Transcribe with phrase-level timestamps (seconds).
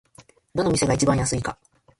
[0.55, 1.59] どの店が一番安いか